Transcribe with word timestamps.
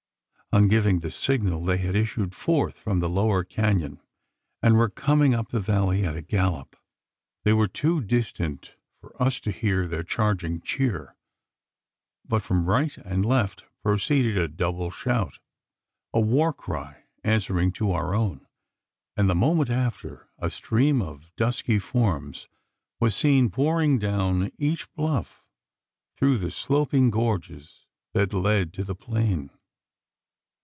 On 0.53 0.67
giving 0.67 0.99
the 0.99 1.09
signal 1.11 1.63
they 1.63 1.77
had 1.77 1.95
issued 1.95 2.35
forth 2.35 2.77
from 2.77 2.99
the 2.99 3.07
lower 3.07 3.41
canon, 3.45 4.01
and 4.61 4.75
were 4.75 4.89
coming 4.89 5.33
up 5.33 5.47
the 5.47 5.61
valley 5.61 6.03
at 6.03 6.17
a 6.17 6.21
gallop. 6.21 6.75
They 7.45 7.53
were 7.53 7.69
too 7.69 8.01
distant 8.01 8.75
for 8.99 9.13
us 9.23 9.39
to 9.39 9.51
heat 9.51 9.85
their 9.85 10.03
charging 10.03 10.59
cheer; 10.59 11.15
but 12.27 12.43
from 12.43 12.65
right 12.69 12.97
and 12.97 13.25
left 13.25 13.63
proceeded 13.81 14.37
a 14.37 14.49
double 14.49 14.91
shout 14.91 15.39
a 16.13 16.19
war 16.19 16.51
cry 16.51 17.05
answering 17.23 17.71
to 17.71 17.91
our 17.93 18.13
own; 18.13 18.45
and, 19.15 19.29
the 19.29 19.35
moment 19.35 19.69
after, 19.69 20.27
a 20.37 20.49
stream 20.51 21.01
of 21.01 21.33
dusky 21.37 21.79
forms 21.79 22.49
was 22.99 23.15
seen 23.15 23.49
pouring 23.49 23.99
down 23.99 24.51
each 24.57 24.93
bluff, 24.95 25.45
through 26.17 26.37
the 26.37 26.51
sloping 26.51 27.09
gorges 27.09 27.85
that 28.11 28.33
led 28.33 28.73
to 28.73 28.83
the 28.83 28.95
plain. 28.95 29.49